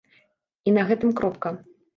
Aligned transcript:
І 0.71 0.73
на 0.79 0.87
гэтым 0.89 1.15
кропка. 1.23 1.49